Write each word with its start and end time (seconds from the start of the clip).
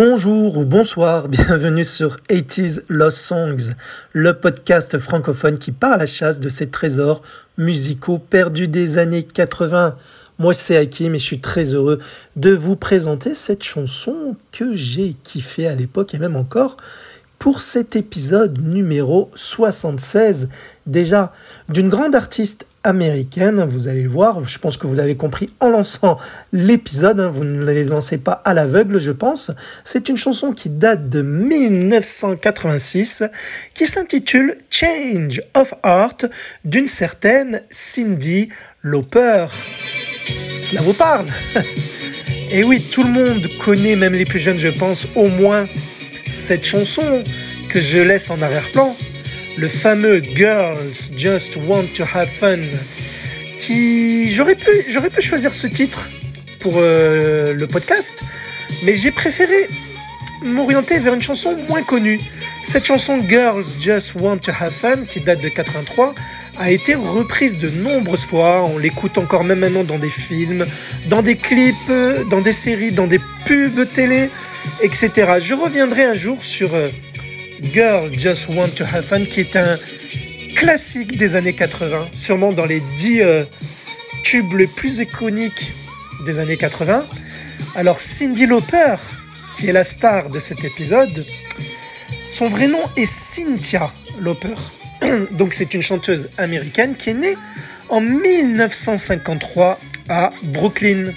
Bonjour 0.00 0.56
ou 0.56 0.64
bonsoir, 0.64 1.26
bienvenue 1.28 1.84
sur 1.84 2.18
80s 2.30 2.82
Lost 2.88 3.16
Songs, 3.16 3.74
le 4.12 4.32
podcast 4.32 4.96
francophone 4.96 5.58
qui 5.58 5.72
part 5.72 5.94
à 5.94 5.96
la 5.96 6.06
chasse 6.06 6.38
de 6.38 6.48
ces 6.48 6.68
trésors 6.68 7.20
musicaux 7.56 8.18
perdus 8.18 8.68
des 8.68 8.98
années 8.98 9.24
80. 9.24 9.96
Moi 10.38 10.54
c'est 10.54 10.76
Hakim 10.76 11.16
et 11.16 11.18
je 11.18 11.24
suis 11.24 11.40
très 11.40 11.74
heureux 11.74 11.98
de 12.36 12.50
vous 12.50 12.76
présenter 12.76 13.34
cette 13.34 13.64
chanson 13.64 14.36
que 14.52 14.76
j'ai 14.76 15.16
kiffé 15.24 15.66
à 15.66 15.74
l'époque 15.74 16.14
et 16.14 16.20
même 16.20 16.36
encore 16.36 16.76
pour 17.38 17.60
cet 17.60 17.96
épisode 17.96 18.58
numéro 18.58 19.30
76 19.34 20.48
déjà 20.86 21.32
d'une 21.68 21.88
grande 21.88 22.14
artiste 22.14 22.66
américaine. 22.84 23.64
Vous 23.68 23.88
allez 23.88 24.02
le 24.02 24.08
voir, 24.08 24.46
je 24.46 24.58
pense 24.58 24.76
que 24.76 24.86
vous 24.86 24.94
l'avez 24.94 25.16
compris 25.16 25.50
en 25.60 25.68
lançant 25.68 26.16
l'épisode. 26.52 27.20
Hein. 27.20 27.28
vous 27.28 27.44
ne 27.44 27.64
les 27.64 27.84
lancez 27.84 28.18
pas 28.18 28.42
à 28.44 28.54
l'aveugle, 28.54 28.98
je 28.98 29.12
pense. 29.12 29.50
C'est 29.84 30.08
une 30.08 30.16
chanson 30.16 30.52
qui 30.52 30.70
date 30.70 31.08
de 31.08 31.22
1986 31.22 33.24
qui 33.74 33.86
s'intitule 33.86 34.58
Change 34.70 35.40
of 35.54 35.74
Heart 35.84 36.26
d'une 36.64 36.88
certaine 36.88 37.62
Cindy 37.70 38.48
Lauper. 38.82 39.46
Cela 40.58 40.82
vous 40.82 40.94
parle? 40.94 41.26
Et 42.50 42.64
oui, 42.64 42.82
tout 42.90 43.02
le 43.02 43.10
monde 43.10 43.46
connaît, 43.62 43.94
même 43.94 44.14
les 44.14 44.24
plus 44.24 44.38
jeunes, 44.38 44.58
je 44.58 44.68
pense, 44.68 45.06
au 45.14 45.28
moins 45.28 45.66
cette 46.28 46.64
chanson 46.64 47.24
que 47.70 47.80
je 47.80 47.98
laisse 47.98 48.30
en 48.30 48.40
arrière-plan 48.42 48.94
le 49.56 49.66
fameux 49.66 50.22
Girls 50.22 50.76
Just 51.16 51.56
Want 51.56 51.86
to 51.94 52.04
Have 52.14 52.28
Fun, 52.28 52.58
qui 53.60 54.30
j'aurais 54.30 54.54
pu, 54.54 54.70
j'aurais 54.88 55.10
pu 55.10 55.20
choisir 55.20 55.52
ce 55.52 55.66
titre 55.66 56.08
pour 56.60 56.74
euh, 56.76 57.52
le 57.54 57.66
podcast, 57.66 58.22
mais 58.84 58.94
j'ai 58.94 59.10
préféré 59.10 59.68
m'orienter 60.42 60.98
vers 60.98 61.14
une 61.14 61.22
chanson 61.22 61.56
moins 61.68 61.82
connue. 61.82 62.20
Cette 62.62 62.84
chanson 62.84 63.20
Girls 63.26 63.64
Just 63.80 64.14
Want 64.14 64.38
to 64.38 64.52
Have 64.60 64.72
Fun, 64.72 65.04
qui 65.08 65.20
date 65.20 65.40
de 65.40 65.48
83, 65.48 66.14
a 66.58 66.70
été 66.70 66.94
reprise 66.94 67.58
de 67.58 67.70
nombreuses 67.70 68.24
fois. 68.24 68.64
On 68.64 68.78
l'écoute 68.78 69.18
encore 69.18 69.42
même 69.42 69.60
maintenant 69.60 69.82
dans 69.82 69.98
des 69.98 70.10
films, 70.10 70.66
dans 71.08 71.22
des 71.22 71.36
clips, 71.36 71.92
dans 72.30 72.42
des 72.42 72.52
séries, 72.52 72.92
dans 72.92 73.06
des 73.06 73.20
pubs 73.44 73.90
télé, 73.92 74.30
etc. 74.82 75.38
Je 75.40 75.54
reviendrai 75.54 76.04
un 76.04 76.14
jour 76.14 76.42
sur 76.42 76.74
euh, 76.74 76.88
Girl 77.62 78.12
Just 78.12 78.48
Want 78.48 78.68
to 78.76 78.84
Have 78.84 79.04
Fun, 79.04 79.24
qui 79.24 79.40
est 79.40 79.56
un 79.56 79.78
classique 80.56 81.16
des 81.16 81.36
années 81.36 81.54
80, 81.54 82.08
sûrement 82.14 82.52
dans 82.52 82.66
les 82.66 82.80
10 82.96 83.20
euh, 83.22 83.44
tubes 84.24 84.54
les 84.54 84.66
plus 84.66 84.98
iconiques 84.98 85.72
des 86.24 86.38
années 86.38 86.56
80. 86.56 87.06
Alors 87.76 88.00
Cindy 88.00 88.46
Lauper, 88.46 88.96
qui 89.56 89.68
est 89.68 89.72
la 89.72 89.84
star 89.84 90.30
de 90.30 90.38
cet 90.38 90.64
épisode, 90.64 91.24
son 92.26 92.48
vrai 92.48 92.66
nom 92.66 92.82
est 92.96 93.04
Cynthia 93.04 93.92
Lauper. 94.18 94.54
Donc 95.32 95.54
c'est 95.54 95.74
une 95.74 95.82
chanteuse 95.82 96.28
américaine 96.38 96.94
qui 96.96 97.10
est 97.10 97.14
née 97.14 97.36
en 97.88 98.00
1953 98.00 99.78
à 100.08 100.30
Brooklyn. 100.42 101.12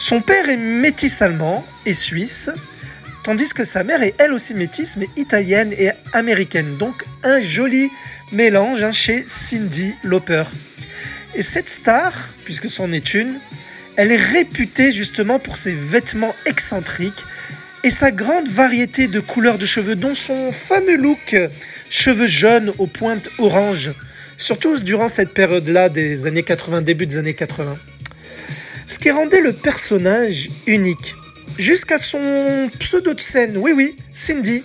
Son 0.00 0.22
père 0.22 0.48
est 0.48 0.56
métis 0.56 1.22
allemand 1.22 1.64
et 1.86 1.94
suisse 1.94 2.50
tandis 3.22 3.52
que 3.52 3.64
sa 3.64 3.84
mère 3.84 4.02
est 4.02 4.14
elle 4.18 4.32
aussi 4.32 4.54
métisse, 4.54 4.96
mais 4.96 5.08
italienne 5.16 5.72
et 5.78 5.90
américaine. 6.12 6.76
Donc 6.78 7.04
un 7.22 7.40
joli 7.40 7.90
mélange 8.32 8.82
hein, 8.82 8.92
chez 8.92 9.24
Cindy 9.26 9.92
Lauper. 10.02 10.44
Et 11.34 11.42
cette 11.42 11.68
star, 11.68 12.12
puisque 12.44 12.68
c'en 12.68 12.90
est 12.92 13.14
une, 13.14 13.38
elle 13.96 14.10
est 14.10 14.16
réputée 14.16 14.90
justement 14.90 15.38
pour 15.38 15.58
ses 15.58 15.72
vêtements 15.72 16.34
excentriques 16.46 17.24
et 17.84 17.90
sa 17.90 18.10
grande 18.10 18.48
variété 18.48 19.06
de 19.06 19.20
couleurs 19.20 19.58
de 19.58 19.66
cheveux, 19.66 19.96
dont 19.96 20.14
son 20.14 20.50
fameux 20.50 20.96
look 20.96 21.36
cheveux 21.88 22.26
jaunes 22.26 22.72
aux 22.78 22.86
pointes 22.86 23.28
orange, 23.38 23.90
surtout 24.38 24.78
durant 24.78 25.08
cette 25.08 25.34
période-là 25.34 25.88
des 25.88 26.26
années 26.26 26.42
80, 26.42 26.82
début 26.82 27.06
des 27.06 27.18
années 27.18 27.34
80. 27.34 27.76
Ce 28.90 28.98
qui 28.98 29.12
rendait 29.12 29.40
le 29.40 29.52
personnage 29.52 30.50
unique 30.66 31.14
jusqu'à 31.58 31.96
son 31.96 32.68
pseudo 32.80 33.14
de 33.14 33.20
scène, 33.20 33.56
oui 33.56 33.70
oui, 33.72 33.96
Cindy, 34.12 34.64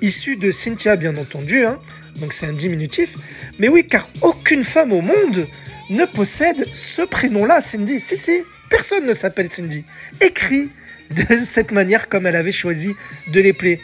issu 0.00 0.36
de 0.36 0.50
Cynthia 0.50 0.96
bien 0.96 1.14
entendu, 1.16 1.66
hein. 1.66 1.78
donc 2.16 2.32
c'est 2.32 2.46
un 2.46 2.54
diminutif, 2.54 3.16
mais 3.58 3.68
oui 3.68 3.86
car 3.86 4.08
aucune 4.22 4.64
femme 4.64 4.92
au 4.92 5.02
monde 5.02 5.46
ne 5.90 6.06
possède 6.06 6.72
ce 6.72 7.02
prénom-là, 7.02 7.60
Cindy. 7.60 8.00
Si 8.00 8.16
si, 8.16 8.40
personne 8.70 9.06
ne 9.06 9.12
s'appelle 9.12 9.52
Cindy. 9.52 9.84
Écrit 10.22 10.70
de 11.10 11.44
cette 11.44 11.70
manière 11.70 12.08
comme 12.08 12.26
elle 12.26 12.36
avait 12.36 12.52
choisi 12.52 12.94
de 13.28 13.40
l'épeler. 13.40 13.78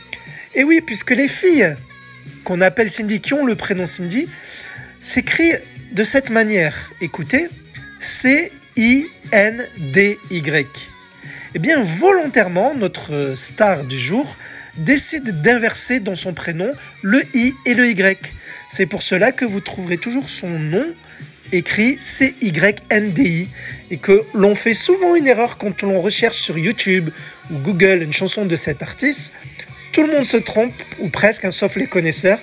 Et 0.55 0.65
oui, 0.65 0.81
puisque 0.81 1.11
les 1.11 1.29
filles 1.29 1.77
qu'on 2.45 2.63
appelle 2.63 2.91
Cindy, 2.91 3.21
qui 3.21 3.35
ont 3.35 3.45
le 3.45 3.57
prénom 3.57 3.85
Cindy, 3.85 4.27
s'écrit 5.03 5.53
de 5.93 6.03
cette 6.03 6.31
manière. 6.31 6.91
Écoutez, 7.03 7.49
C-I-N-D-Y. 8.77 10.67
Eh 11.55 11.59
bien, 11.59 11.81
volontairement, 11.81 12.75
notre 12.75 13.33
star 13.35 13.85
du 13.85 13.99
jour 13.99 14.37
décide 14.77 15.41
d'inverser 15.41 15.99
dans 15.99 16.15
son 16.15 16.35
prénom 16.35 16.71
le 17.01 17.23
I 17.35 17.55
et 17.65 17.73
le 17.73 17.89
Y. 17.89 18.19
C'est 18.71 18.85
pour 18.85 19.03
cela 19.03 19.33
que 19.33 19.47
vous 19.47 19.61
trouverez 19.61 19.97
toujours 19.97 20.29
son 20.29 20.51
nom 20.51 20.85
écrit 21.53 21.97
C-Y-N-D-I 22.01 23.49
et 23.91 23.97
que 23.97 24.23
l'on 24.35 24.55
fait 24.55 24.75
souvent 24.75 25.17
une 25.17 25.27
erreur 25.27 25.57
quand 25.57 25.83
l'on 25.83 26.03
recherche 26.03 26.37
sur 26.37 26.59
YouTube 26.59 27.09
ou 27.51 27.55
Google 27.59 28.03
une 28.03 28.13
chanson 28.13 28.45
de 28.45 28.57
cet 28.57 28.83
artiste. 28.83 29.33
Tout 29.93 30.03
le 30.03 30.13
monde 30.13 30.27
se 30.27 30.37
trompe, 30.37 30.75
ou 31.01 31.09
presque, 31.09 31.47
hein, 31.47 31.51
sauf 31.51 31.77
les 31.77 31.87
connaisseurs. 31.87 32.41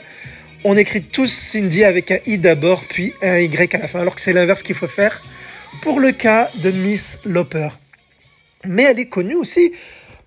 On 0.63 0.77
écrit 0.77 1.03
tous 1.03 1.31
Cindy 1.31 1.83
avec 1.83 2.09
un 2.09 2.17
I 2.25 2.39
d'abord, 2.39 2.83
puis 2.89 3.13
un 3.21 3.37
Y 3.37 3.75
à 3.75 3.77
la 3.77 3.87
fin, 3.87 3.99
alors 3.99 4.15
que 4.15 4.21
c'est 4.21 4.33
l'inverse 4.33 4.63
qu'il 4.63 4.75
faut 4.75 4.87
faire 4.87 5.21
pour 5.81 5.99
le 5.99 6.11
cas 6.11 6.49
de 6.61 6.71
Miss 6.71 7.17
Loper 7.25 7.69
mais 8.65 8.83
elle 8.83 8.99
est 8.99 9.09
connue 9.09 9.35
aussi 9.35 9.73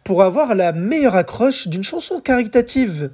pour 0.04 0.22
avoir 0.22 0.54
la 0.54 0.72
meilleure 0.72 1.16
accroche 1.16 1.68
d'une 1.68 1.84
chanson 1.84 2.20
caritative 2.20 3.10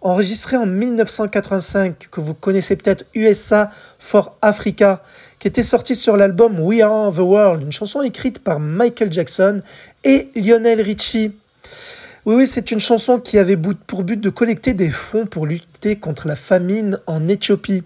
enregistrée 0.00 0.56
en 0.56 0.66
1985 0.66 2.08
que 2.10 2.20
vous 2.20 2.34
connaissez 2.34 2.76
peut-être 2.76 3.04
USA 3.14 3.70
for 3.98 4.36
Africa 4.42 5.02
qui 5.38 5.48
était 5.48 5.62
sortie 5.62 5.96
sur 5.96 6.16
l'album 6.16 6.60
We 6.60 6.82
Are 6.82 7.12
the 7.12 7.18
World, 7.18 7.62
une 7.62 7.72
chanson 7.72 8.02
écrite 8.02 8.38
par 8.38 8.60
Michael 8.60 9.12
Jackson 9.12 9.62
et 10.04 10.28
Lionel 10.36 10.80
Richie. 10.80 11.32
Oui, 12.26 12.34
oui, 12.34 12.46
c'est 12.46 12.70
une 12.70 12.80
chanson 12.80 13.18
qui 13.18 13.38
avait 13.38 13.56
pour 13.56 14.04
but 14.04 14.20
de 14.20 14.30
collecter 14.30 14.74
des 14.74 14.90
fonds 14.90 15.26
pour 15.26 15.46
lutter 15.46 15.96
contre 15.96 16.28
la 16.28 16.36
famine 16.36 17.00
en 17.06 17.26
Éthiopie. 17.26 17.84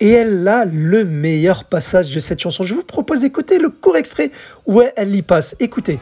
Et 0.00 0.10
elle 0.10 0.46
a 0.46 0.64
le 0.64 1.04
meilleur 1.04 1.64
passage 1.64 2.14
de 2.14 2.20
cette 2.20 2.40
chanson. 2.40 2.64
Je 2.64 2.74
vous 2.74 2.84
propose 2.84 3.20
d'écouter 3.20 3.58
le 3.58 3.68
court 3.68 3.96
extrait 3.96 4.30
où 4.66 4.80
elle 4.96 5.14
y 5.14 5.22
passe. 5.22 5.56
Écoutez. 5.58 5.98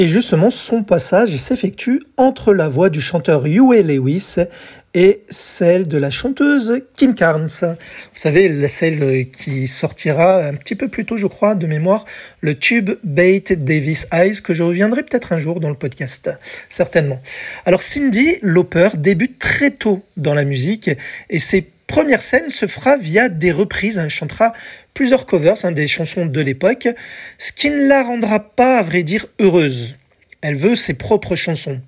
Et 0.00 0.06
justement, 0.06 0.48
son 0.48 0.84
passage 0.84 1.36
s'effectue 1.38 2.04
entre 2.16 2.54
la 2.54 2.68
voix 2.68 2.88
du 2.88 3.00
chanteur 3.00 3.44
Huey 3.44 3.82
Lewis 3.82 4.36
et 4.94 5.24
celle 5.28 5.88
de 5.88 5.98
la 5.98 6.08
chanteuse 6.08 6.82
Kim 6.94 7.16
Carnes. 7.16 7.48
Vous 7.60 7.76
savez, 8.14 8.68
celle 8.68 9.28
qui 9.32 9.66
sortira 9.66 10.44
un 10.44 10.54
petit 10.54 10.76
peu 10.76 10.86
plus 10.86 11.04
tôt, 11.04 11.16
je 11.16 11.26
crois, 11.26 11.56
de 11.56 11.66
mémoire, 11.66 12.04
le 12.40 12.56
tube 12.56 12.90
Bait 13.02 13.42
Davis 13.50 14.06
Eyes, 14.12 14.40
que 14.40 14.54
je 14.54 14.62
reviendrai 14.62 15.02
peut-être 15.02 15.32
un 15.32 15.38
jour 15.38 15.58
dans 15.58 15.68
le 15.68 15.74
podcast, 15.74 16.30
certainement. 16.68 17.20
Alors 17.66 17.82
Cindy 17.82 18.36
Lauper 18.40 18.90
débute 18.96 19.40
très 19.40 19.72
tôt 19.72 20.04
dans 20.16 20.34
la 20.34 20.44
musique 20.44 20.90
et 21.28 21.40
c'est 21.40 21.66
première 21.88 22.22
scène 22.22 22.48
se 22.50 22.66
fera 22.66 22.96
via 22.96 23.28
des 23.28 23.50
reprises. 23.50 23.98
Elle 23.98 24.10
chantera 24.10 24.52
plusieurs 24.94 25.26
covers, 25.26 25.64
hein, 25.64 25.72
des 25.72 25.88
chansons 25.88 26.26
de 26.26 26.40
l'époque, 26.40 26.86
ce 27.38 27.50
qui 27.50 27.70
ne 27.70 27.88
la 27.88 28.04
rendra 28.04 28.38
pas, 28.38 28.78
à 28.78 28.82
vrai 28.82 29.02
dire, 29.02 29.26
heureuse. 29.40 29.96
Elle 30.40 30.54
veut 30.54 30.76
ses 30.76 30.94
propres 30.94 31.34
chansons. 31.34 31.80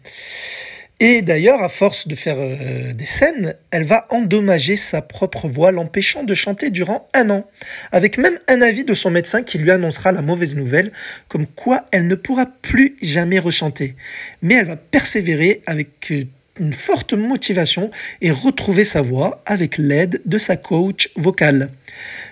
Et 1.02 1.22
d'ailleurs, 1.22 1.62
à 1.62 1.70
force 1.70 2.08
de 2.08 2.14
faire 2.14 2.36
euh, 2.38 2.92
des 2.92 3.06
scènes, 3.06 3.54
elle 3.70 3.84
va 3.84 4.06
endommager 4.10 4.76
sa 4.76 5.00
propre 5.00 5.48
voix, 5.48 5.72
l'empêchant 5.72 6.24
de 6.24 6.34
chanter 6.34 6.68
durant 6.68 7.08
un 7.14 7.30
an, 7.30 7.46
avec 7.90 8.18
même 8.18 8.38
un 8.48 8.60
avis 8.60 8.84
de 8.84 8.92
son 8.92 9.10
médecin 9.10 9.42
qui 9.42 9.56
lui 9.56 9.70
annoncera 9.70 10.12
la 10.12 10.20
mauvaise 10.20 10.56
nouvelle, 10.56 10.92
comme 11.28 11.46
quoi 11.46 11.86
elle 11.90 12.06
ne 12.06 12.14
pourra 12.16 12.44
plus 12.44 12.96
jamais 13.00 13.38
rechanter. 13.38 13.94
Mais 14.42 14.56
elle 14.56 14.66
va 14.66 14.76
persévérer 14.76 15.62
avec 15.64 16.12
euh, 16.12 16.26
une 16.60 16.72
forte 16.72 17.14
motivation 17.14 17.90
et 18.20 18.30
retrouver 18.30 18.84
sa 18.84 19.00
voix 19.00 19.42
avec 19.46 19.78
l'aide 19.78 20.20
de 20.26 20.38
sa 20.38 20.56
coach 20.56 21.10
vocale. 21.16 21.70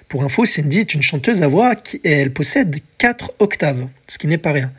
Pour 0.06 0.22
info, 0.22 0.44
Cindy 0.44 0.80
est 0.80 0.94
une 0.94 1.02
chanteuse 1.02 1.42
à 1.42 1.48
voix 1.48 1.75
qui, 1.75 2.00
et 2.04 2.12
elle 2.12 2.32
possède 2.32 2.76
4 2.98 3.34
octaves, 3.40 3.88
ce 4.06 4.16
qui 4.19 4.26
n'est 4.26 4.38
pas 4.38 4.52
rien. 4.52 4.72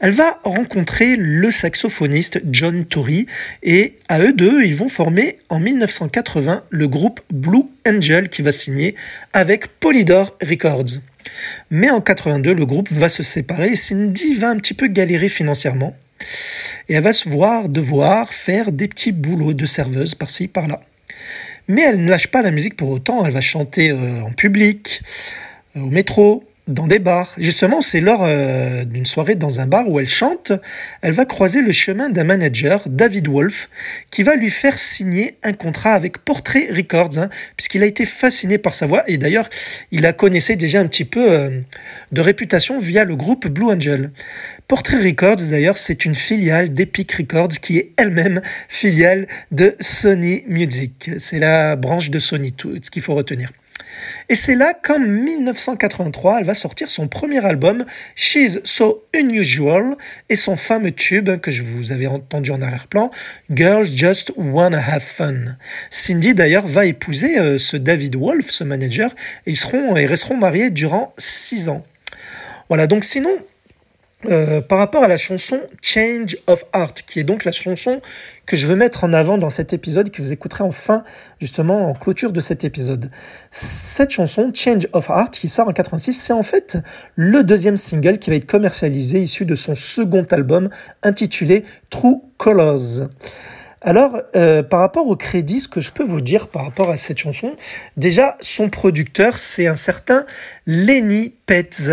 Elle 0.00 0.10
va 0.10 0.40
rencontrer 0.44 1.16
le 1.16 1.50
saxophoniste 1.50 2.40
John 2.50 2.84
Tory 2.84 3.26
et 3.62 3.98
à 4.08 4.20
eux 4.20 4.32
deux, 4.32 4.64
ils 4.64 4.74
vont 4.74 4.88
former 4.88 5.36
en 5.48 5.60
1980 5.60 6.64
le 6.68 6.88
groupe 6.88 7.20
Blue 7.30 7.64
Angel 7.86 8.28
qui 8.28 8.42
va 8.42 8.50
signer 8.50 8.94
avec 9.32 9.68
Polydor 9.78 10.36
Records. 10.40 10.98
Mais 11.70 11.90
en 11.90 12.00
82, 12.00 12.52
le 12.52 12.66
groupe 12.66 12.90
va 12.90 13.08
se 13.08 13.22
séparer 13.22 13.68
et 13.68 13.76
Cindy 13.76 14.34
va 14.34 14.50
un 14.50 14.56
petit 14.56 14.74
peu 14.74 14.88
galérer 14.88 15.28
financièrement. 15.28 15.96
Et 16.88 16.94
elle 16.94 17.02
va 17.02 17.12
se 17.12 17.28
voir 17.28 17.68
devoir 17.68 18.32
faire 18.32 18.72
des 18.72 18.88
petits 18.88 19.12
boulots 19.12 19.52
de 19.52 19.66
serveuse 19.66 20.14
par-ci, 20.14 20.48
par-là. 20.48 20.82
Mais 21.68 21.82
elle 21.82 22.02
ne 22.02 22.10
lâche 22.10 22.26
pas 22.28 22.42
la 22.42 22.50
musique 22.50 22.76
pour 22.76 22.90
autant, 22.90 23.24
elle 23.24 23.32
va 23.32 23.40
chanter 23.40 23.90
euh, 23.90 24.22
en 24.22 24.32
public, 24.32 25.02
euh, 25.76 25.80
au 25.80 25.90
métro, 25.90 26.44
dans 26.72 26.86
des 26.86 26.98
bars. 26.98 27.32
Justement, 27.38 27.80
c'est 27.80 28.00
lors 28.00 28.22
euh, 28.22 28.84
d'une 28.84 29.06
soirée 29.06 29.34
dans 29.34 29.60
un 29.60 29.66
bar 29.66 29.88
où 29.88 30.00
elle 30.00 30.08
chante, 30.08 30.52
elle 31.02 31.12
va 31.12 31.24
croiser 31.24 31.62
le 31.62 31.72
chemin 31.72 32.10
d'un 32.10 32.24
manager, 32.24 32.82
David 32.86 33.28
Wolf, 33.28 33.68
qui 34.10 34.22
va 34.22 34.34
lui 34.34 34.50
faire 34.50 34.78
signer 34.78 35.36
un 35.42 35.52
contrat 35.52 35.92
avec 35.92 36.18
Portrait 36.18 36.68
Records, 36.70 37.18
hein, 37.18 37.28
puisqu'il 37.56 37.82
a 37.82 37.86
été 37.86 38.04
fasciné 38.04 38.58
par 38.58 38.74
sa 38.74 38.86
voix, 38.86 39.04
et 39.06 39.18
d'ailleurs, 39.18 39.48
il 39.90 40.02
la 40.02 40.12
connaissait 40.12 40.56
déjà 40.56 40.80
un 40.80 40.86
petit 40.86 41.04
peu 41.04 41.62
de 42.12 42.20
réputation 42.20 42.78
via 42.78 43.04
le 43.04 43.16
groupe 43.16 43.46
Blue 43.46 43.66
Angel. 43.66 44.10
Portrait 44.68 45.02
Records, 45.02 45.48
d'ailleurs, 45.50 45.78
c'est 45.78 46.04
une 46.04 46.14
filiale 46.14 46.72
d'Epic 46.72 47.12
Records, 47.12 47.60
qui 47.60 47.78
est 47.78 47.92
elle-même 47.96 48.40
filiale 48.68 49.26
de 49.50 49.76
Sony 49.80 50.44
Music. 50.48 51.10
C'est 51.18 51.38
la 51.38 51.76
branche 51.76 52.10
de 52.10 52.18
Sony, 52.18 52.52
tout 52.52 52.78
ce 52.82 52.90
qu'il 52.90 53.02
faut 53.02 53.14
retenir. 53.14 53.50
Et 54.28 54.34
c'est 54.34 54.54
là 54.54 54.74
qu'en 54.74 54.98
1983, 54.98 56.40
elle 56.40 56.44
va 56.44 56.54
sortir 56.54 56.90
son 56.90 57.08
premier 57.08 57.44
album, 57.44 57.84
She's 58.14 58.60
So 58.64 59.04
Unusual, 59.14 59.96
et 60.28 60.36
son 60.36 60.56
fameux 60.56 60.92
tube 60.92 61.40
que 61.40 61.50
je 61.50 61.62
vous 61.62 61.92
avais 61.92 62.06
entendu 62.06 62.50
en 62.50 62.60
arrière-plan, 62.60 63.10
Girls 63.50 63.86
Just 63.86 64.32
Wanna 64.36 64.82
Have 64.82 65.02
Fun. 65.02 65.56
Cindy 65.90 66.34
d'ailleurs 66.34 66.66
va 66.66 66.86
épouser 66.86 67.38
euh, 67.38 67.58
ce 67.58 67.76
David 67.76 68.16
Wolf, 68.16 68.50
ce 68.50 68.64
manager, 68.64 69.14
et 69.46 69.50
ils 69.50 69.56
seront 69.56 69.96
et 69.96 70.06
resteront 70.06 70.36
mariés 70.36 70.70
durant 70.70 71.14
six 71.18 71.68
ans. 71.68 71.84
Voilà, 72.68 72.86
donc 72.86 73.04
sinon, 73.04 73.36
euh, 74.26 74.60
par 74.60 74.78
rapport 74.78 75.02
à 75.02 75.08
la 75.08 75.16
chanson 75.16 75.60
Change 75.82 76.36
of 76.46 76.64
Heart, 76.74 77.02
qui 77.06 77.20
est 77.20 77.24
donc 77.24 77.44
la 77.44 77.52
chanson 77.52 78.00
que 78.46 78.56
je 78.56 78.66
veux 78.66 78.76
mettre 78.76 79.04
en 79.04 79.12
avant 79.12 79.38
dans 79.38 79.50
cet 79.50 79.72
épisode, 79.72 80.10
que 80.10 80.22
vous 80.22 80.32
écouterez 80.32 80.64
enfin, 80.64 81.04
justement, 81.40 81.90
en 81.90 81.94
clôture 81.94 82.32
de 82.32 82.40
cet 82.40 82.64
épisode. 82.64 83.10
Cette 83.50 84.10
chanson, 84.10 84.52
Change 84.54 84.86
of 84.92 85.08
Heart, 85.08 85.38
qui 85.38 85.48
sort 85.48 85.68
en 85.68 85.72
86, 85.72 86.12
c'est 86.12 86.32
en 86.32 86.42
fait 86.42 86.78
le 87.16 87.42
deuxième 87.42 87.76
single 87.76 88.18
qui 88.18 88.30
va 88.30 88.36
être 88.36 88.46
commercialisé, 88.46 89.20
issu 89.20 89.44
de 89.44 89.54
son 89.54 89.74
second 89.74 90.26
album, 90.30 90.68
intitulé 91.02 91.64
True 91.90 92.22
Colors. 92.38 93.08
Alors, 93.84 94.22
euh, 94.36 94.62
par 94.62 94.78
rapport 94.78 95.08
au 95.08 95.16
crédit, 95.16 95.58
ce 95.58 95.66
que 95.66 95.80
je 95.80 95.90
peux 95.90 96.04
vous 96.04 96.20
dire 96.20 96.46
par 96.46 96.64
rapport 96.64 96.90
à 96.90 96.96
cette 96.96 97.18
chanson, 97.18 97.56
déjà, 97.96 98.36
son 98.40 98.70
producteur, 98.70 99.38
c'est 99.38 99.66
un 99.66 99.74
certain 99.74 100.24
Lenny 100.66 101.34
Petz, 101.46 101.90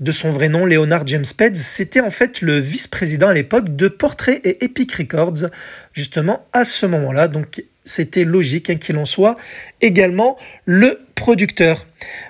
de 0.00 0.12
son 0.12 0.30
vrai 0.30 0.48
nom, 0.48 0.64
Leonard 0.64 1.06
James 1.06 1.26
Petz. 1.36 1.58
C'était 1.60 2.00
en 2.00 2.08
fait 2.08 2.40
le 2.40 2.58
vice-président 2.58 3.28
à 3.28 3.34
l'époque 3.34 3.76
de 3.76 3.88
Portrait 3.88 4.40
et 4.44 4.64
Epic 4.64 4.94
Records, 4.94 5.50
justement 5.92 6.46
à 6.54 6.64
ce 6.64 6.86
moment-là. 6.86 7.28
Donc, 7.28 7.62
c'était 7.84 8.24
logique 8.24 8.70
hein, 8.70 8.76
qu'il 8.76 8.96
en 8.96 9.06
soit 9.06 9.36
également 9.82 10.38
le 10.64 11.00
producteur. 11.14 11.86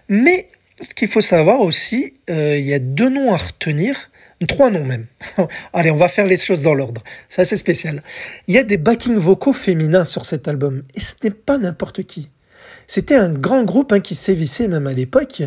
Mais 0.08 0.48
ce 0.80 0.94
qu'il 0.94 1.08
faut 1.08 1.20
savoir 1.20 1.60
aussi, 1.60 2.14
euh, 2.28 2.58
il 2.58 2.66
y 2.66 2.74
a 2.74 2.80
deux 2.80 3.08
noms 3.08 3.32
à 3.32 3.36
retenir 3.36 4.10
trois 4.44 4.70
noms 4.70 4.84
même. 4.84 5.06
Allez, 5.72 5.90
on 5.90 5.96
va 5.96 6.08
faire 6.08 6.26
les 6.26 6.36
choses 6.36 6.62
dans 6.62 6.74
l'ordre. 6.74 7.02
C'est 7.28 7.42
assez 7.42 7.56
spécial. 7.56 8.02
Il 8.48 8.54
y 8.54 8.58
a 8.58 8.64
des 8.64 8.76
backing 8.76 9.16
vocaux 9.16 9.52
féminins 9.52 10.04
sur 10.04 10.24
cet 10.24 10.48
album. 10.48 10.82
Et 10.94 11.00
ce 11.00 11.14
n'est 11.24 11.30
pas 11.30 11.56
n'importe 11.58 12.02
qui. 12.02 12.28
C'était 12.86 13.16
un 13.16 13.30
grand 13.30 13.64
groupe 13.64 13.92
hein, 13.92 14.00
qui 14.00 14.14
sévissait 14.14 14.68
même 14.68 14.86
à 14.86 14.92
l'époque, 14.92 15.42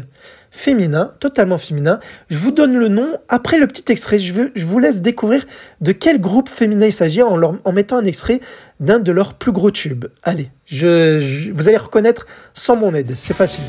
féminin, 0.52 1.14
totalement 1.20 1.58
féminin. 1.58 2.00
Je 2.30 2.38
vous 2.38 2.52
donne 2.52 2.76
le 2.76 2.88
nom. 2.88 3.18
Après 3.30 3.58
le 3.58 3.68
petit 3.68 3.92
extrait, 3.92 4.20
je, 4.20 4.34
veux, 4.34 4.52
je 4.56 4.66
vous 4.66 4.80
laisse 4.80 5.02
découvrir 5.02 5.46
de 5.82 5.92
quel 5.92 6.20
groupe 6.20 6.50
féminin 6.50 6.88
il 6.88 6.92
s'agit 6.92 7.22
en, 7.22 7.42
en, 7.42 7.72
mettant 7.72 7.98
un 7.98 8.06
extrait 8.06 8.42
d'un 8.80 9.00
de 9.00 9.12
leurs 9.12 9.36
plus 9.36 9.52
gros 9.52 9.72
tubes. 9.72 10.06
Allez, 10.24 10.50
je, 10.66 11.52
vous 11.52 11.68
allez 11.68 11.78
reconnaître 11.78 12.26
sans 12.54 12.76
mon 12.76 12.94
aide. 12.94 13.14
C'est 13.16 13.36
facile. 13.36 13.64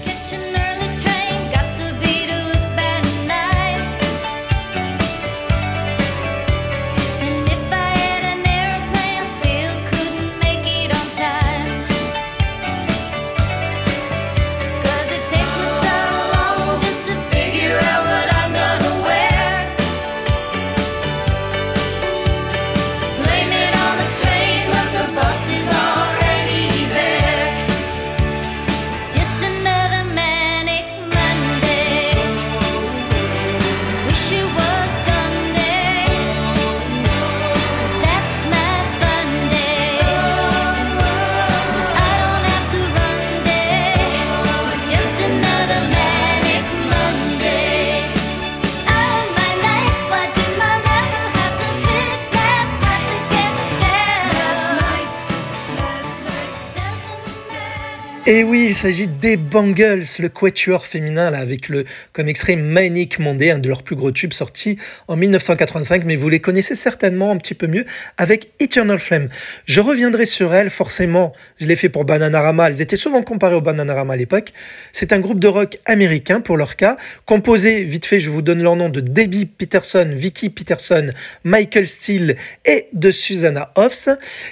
Et 58.32 58.44
oui, 58.44 58.66
il 58.68 58.76
s'agit 58.76 59.08
des 59.08 59.36
Bangles, 59.36 60.04
le 60.20 60.28
quatuor 60.28 60.86
féminin, 60.86 61.32
là, 61.32 61.38
avec 61.38 61.68
le, 61.68 61.84
comme 62.12 62.28
extrait 62.28 62.54
Manic 62.54 63.18
Monday, 63.18 63.50
un 63.50 63.58
de 63.58 63.68
leurs 63.68 63.82
plus 63.82 63.96
gros 63.96 64.12
tubes 64.12 64.32
sortis 64.32 64.78
en 65.08 65.16
1985, 65.16 66.04
mais 66.04 66.14
vous 66.14 66.28
les 66.28 66.38
connaissez 66.38 66.76
certainement 66.76 67.32
un 67.32 67.38
petit 67.38 67.54
peu 67.54 67.66
mieux 67.66 67.84
avec 68.18 68.52
Eternal 68.60 69.00
Flame. 69.00 69.30
Je 69.66 69.80
reviendrai 69.80 70.26
sur 70.26 70.54
elles, 70.54 70.70
forcément, 70.70 71.32
je 71.60 71.66
l'ai 71.66 71.74
fait 71.74 71.88
pour 71.88 72.04
Bananarama, 72.04 72.68
elles 72.68 72.80
étaient 72.80 72.94
souvent 72.94 73.24
comparées 73.24 73.56
au 73.56 73.60
Bananarama 73.60 74.12
à 74.14 74.16
l'époque. 74.16 74.52
C'est 74.92 75.12
un 75.12 75.18
groupe 75.18 75.40
de 75.40 75.48
rock 75.48 75.80
américain, 75.84 76.40
pour 76.40 76.56
leur 76.56 76.76
cas, 76.76 76.98
composé, 77.26 77.82
vite 77.82 78.06
fait, 78.06 78.20
je 78.20 78.30
vous 78.30 78.42
donne 78.42 78.62
leur 78.62 78.76
nom, 78.76 78.90
de 78.90 79.00
Debbie 79.00 79.46
Peterson, 79.46 80.08
Vicky 80.08 80.50
Peterson, 80.50 81.10
Michael 81.42 81.88
Steele 81.88 82.36
et 82.64 82.86
de 82.92 83.10
Susanna 83.10 83.72
Hoffs. 83.74 84.08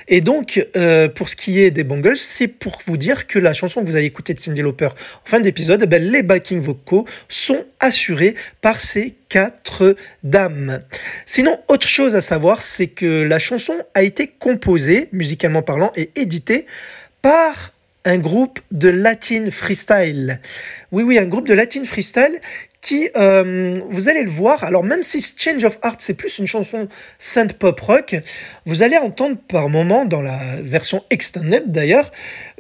Et 0.09 0.21
donc, 0.21 0.67
euh, 0.77 1.07
pour 1.07 1.29
ce 1.29 1.37
qui 1.37 1.61
est 1.61 1.71
des 1.71 1.85
Bangles, 1.85 2.17
c'est 2.17 2.49
pour 2.49 2.81
vous 2.85 2.97
dire 2.97 3.29
que 3.29 3.39
la 3.39 3.55
chanson 3.55 3.68
que 3.75 3.87
vous 3.87 3.97
allez 3.97 4.07
écouter 4.07 4.35
de 4.35 4.41
Cindy 4.41 4.63
Lauper 4.63 4.87
en 4.87 5.25
fin 5.25 5.41
d'épisode, 5.41 5.85
ben, 5.85 6.03
les 6.03 6.23
backing 6.23 6.61
vocaux 6.61 7.05
sont 7.29 7.65
assurés 7.81 8.35
par 8.61 8.81
ces 8.81 9.15
quatre 9.29 9.97
dames. 10.23 10.83
Sinon, 11.27 11.59
autre 11.69 11.89
chose 11.89 12.15
à 12.15 12.21
savoir, 12.21 12.63
c'est 12.63 12.89
que 12.89 13.23
la 13.23 13.39
chanson 13.39 13.75
a 13.95 14.03
été 14.03 14.27
composée, 14.27 15.09
musicalement 15.13 15.63
parlant, 15.63 15.93
et 15.97 16.11
éditée 16.17 16.67
par 17.23 17.73
un 18.05 18.19
groupe 18.19 18.61
de 18.71 18.89
Latin 18.89 19.51
freestyle. 19.51 20.41
Oui, 20.93 21.03
oui, 21.03 21.19
un 21.19 21.27
groupe 21.27 21.47
de 21.47 21.55
Latin 21.55 21.85
freestyle 21.85 22.41
qui, 22.81 23.11
euh, 23.17 23.81
vous 23.91 24.09
allez 24.09 24.23
le 24.23 24.31
voir, 24.31 24.63
alors 24.63 24.85
même 24.85 25.03
si 25.03 25.21
Change 25.37 25.65
of 25.65 25.79
Heart 25.85 26.01
c'est 26.01 26.15
plus 26.15 26.39
une 26.39 26.47
chanson 26.47 26.89
synth 27.19 27.55
pop 27.55 27.79
rock, 27.81 28.17
vous 28.67 28.83
allez 28.83 28.97
entendre 28.97 29.37
par 29.49 29.69
moments, 29.69 30.05
dans 30.05 30.23
la 30.23 30.39
version 30.61 31.03
extended 31.11 31.73
d'ailleurs, 31.73 32.13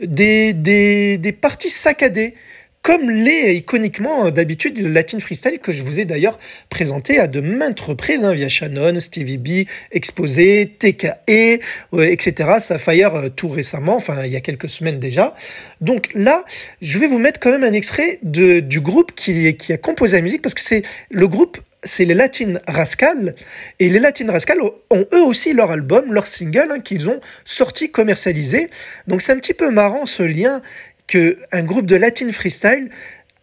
des, 0.03 0.53
des, 0.53 1.19
des 1.19 1.33
parties 1.33 1.71
saccadées 1.71 2.35
comme 2.83 3.11
l'est 3.11 3.57
iconiquement 3.57 4.27
euh, 4.27 4.31
d'habitude 4.31 4.79
le 4.81 4.89
Latin 4.89 5.21
Freestyle 5.21 5.59
que 5.59 5.73
je 5.73 5.83
vous 5.83 6.01
ai 6.01 6.05
d'ailleurs 6.05 6.39
présenté 6.71 7.19
à 7.19 7.27
de 7.27 7.41
maintes 7.41 7.81
reprises 7.81 8.25
hein, 8.25 8.33
via 8.33 8.49
Shannon, 8.49 8.99
Stevie 9.01 9.39
B, 9.39 9.49
Exposé, 9.93 10.75
TKE, 10.79 11.61
etc. 12.01 12.51
Sapphire 12.61 13.15
euh, 13.15 13.29
tout 13.29 13.49
récemment, 13.49 13.97
enfin 13.97 14.25
il 14.25 14.33
y 14.33 14.37
a 14.37 14.41
quelques 14.41 14.69
semaines 14.69 14.99
déjà. 14.99 15.35
Donc 15.81 16.09
là, 16.15 16.45
je 16.81 16.99
vais 16.99 17.07
vous 17.07 17.19
mettre 17.19 17.41
quand 17.41 17.51
même 17.51 17.65
un 17.65 17.73
extrait 17.73 18.19
de, 18.23 18.61
du 18.61 18.81
groupe 18.81 19.13
qui, 19.15 19.57
qui 19.57 19.73
a 19.73 19.77
composé 19.77 20.17
la 20.17 20.23
musique 20.23 20.43
parce 20.43 20.55
que 20.55 20.61
c'est 20.61 20.83
le 21.11 21.29
groupe 21.29 21.59
c'est 21.85 22.05
les 22.05 22.15
Latin 22.15 22.55
Rascal. 22.67 23.35
Et 23.79 23.89
les 23.89 23.99
Latin 23.99 24.31
Rascal 24.31 24.59
ont 24.61 25.07
eux 25.13 25.23
aussi 25.23 25.53
leur 25.53 25.71
album, 25.71 26.13
leur 26.13 26.27
single 26.27 26.69
hein, 26.71 26.81
qu'ils 26.81 27.09
ont 27.09 27.21
sorti, 27.45 27.91
commercialisé. 27.91 28.69
Donc 29.07 29.23
c'est 29.23 29.33
un 29.33 29.37
petit 29.37 29.55
peu 29.55 29.71
marrant 29.71 30.07
ce 30.07 30.23
lien 30.23 30.63
que 31.09 31.39
un 31.51 31.65
groupe 31.65 31.87
de 31.87 31.97
Latin 31.97 32.31
Freestyle 32.31 32.91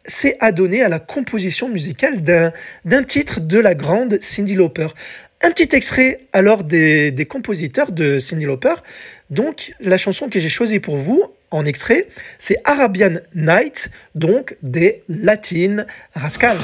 s'est 0.05 0.37
adonné 0.39 0.83
à 0.83 0.89
la 0.89 0.99
composition 0.99 1.67
musicale 1.67 2.21
d'un 2.85 3.03
titre 3.03 3.41
de 3.41 3.59
la 3.59 3.73
grande 3.73 4.19
Cindy 4.21 4.53
Lauper. 4.53 4.87
Un 5.41 5.49
petit 5.49 5.75
extrait 5.75 6.21
alors 6.31 6.63
des, 6.63 7.11
des 7.11 7.25
compositeurs 7.25 7.91
de 7.91 8.19
Cindy 8.19 8.45
Lauper. 8.45 8.75
Donc 9.29 9.73
la 9.79 9.97
chanson 9.97 10.29
que 10.29 10.39
j'ai 10.39 10.49
choisie 10.49 10.79
pour 10.79 10.97
vous 10.97 11.23
en 11.51 11.65
extrait, 11.65 12.07
c'est 12.39 12.57
Arabian 12.63 13.15
Nights, 13.33 13.89
donc 14.13 14.55
des 14.61 15.03
Latin 15.09 15.85
Rascals. 16.13 16.57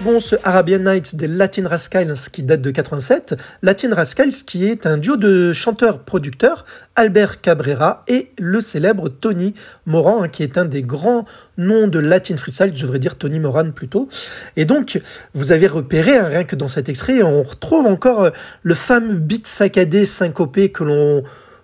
Unkept. 0.00 0.20
ce 0.20 0.36
Arabian 0.44 0.78
Nights 0.80 1.16
des 1.16 1.26
Latin 1.28 1.68
Rascals 1.68 2.14
qui 2.32 2.42
date 2.42 2.60
de 2.60 2.70
87, 2.70 3.34
Latin 3.62 3.94
Rascals 3.94 4.32
qui 4.46 4.66
est 4.66 4.86
un 4.86 4.96
duo 4.96 5.16
de 5.16 5.52
chanteurs-producteurs, 5.52 6.64
Albert 6.96 7.40
Cabrera 7.40 8.04
et 8.08 8.30
le 8.38 8.60
célèbre 8.60 9.08
Tony 9.08 9.54
Moran, 9.86 10.22
hein, 10.22 10.28
qui 10.28 10.42
est 10.42 10.58
un 10.58 10.64
des 10.64 10.82
grands 10.82 11.24
noms 11.58 11.88
de 11.88 11.98
Latin 11.98 12.36
Freestyle, 12.36 12.72
je 12.74 12.82
devrais 12.82 12.98
dire 12.98 13.16
Tony 13.16 13.40
Moran 13.40 13.70
plutôt. 13.70 14.08
Et 14.56 14.64
donc, 14.64 15.00
vous 15.34 15.52
avez 15.52 15.66
repéré, 15.66 16.16
hein, 16.16 16.26
rien 16.26 16.44
que 16.44 16.56
dans 16.56 16.68
cet 16.68 16.88
extrait, 16.88 17.22
on 17.22 17.42
retrouve 17.42 17.86
encore 17.86 18.24
euh, 18.24 18.30
le 18.62 18.74
fameux 18.74 19.14
beat 19.14 19.46
saccadé, 19.46 20.04
syncopé 20.04 20.70
que 20.70 20.84
l'on 20.84 21.22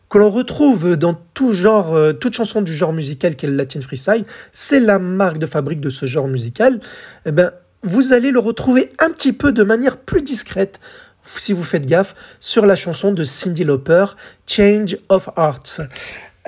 que 0.08 0.18
l'on 0.18 0.30
retrouve 0.30 0.94
dans 0.94 1.14
tout 1.34 1.52
genre, 1.52 1.96
euh, 1.96 2.12
toute 2.12 2.34
chanson 2.34 2.62
du 2.62 2.72
genre 2.72 2.92
musical 2.92 3.34
qu'est 3.34 3.48
le 3.48 3.56
Latin 3.56 3.80
Freestyle, 3.80 4.24
c'est 4.52 4.78
la 4.78 5.00
marque 5.00 5.38
de 5.38 5.46
fabrique 5.46 5.80
de 5.80 5.90
ce 5.90 6.06
genre 6.06 6.28
musical. 6.28 6.78
Eh 7.26 7.32
ben, 7.32 7.50
vous 7.86 8.12
allez 8.12 8.30
le 8.30 8.40
retrouver 8.40 8.90
un 8.98 9.10
petit 9.10 9.32
peu 9.32 9.52
de 9.52 9.62
manière 9.62 9.96
plus 9.96 10.20
discrète, 10.20 10.80
si 11.24 11.52
vous 11.52 11.62
faites 11.62 11.86
gaffe, 11.86 12.14
sur 12.40 12.66
la 12.66 12.76
chanson 12.76 13.12
de 13.12 13.24
Cindy 13.24 13.64
Lauper, 13.64 14.06
Change 14.46 14.96
of 15.08 15.28
Hearts. 15.36 15.80